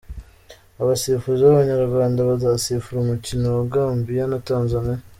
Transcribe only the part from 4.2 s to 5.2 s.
na Tanzania.